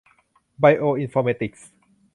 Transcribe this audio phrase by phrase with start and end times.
[0.59, 1.69] ไบโออินฟอร์เมติกส์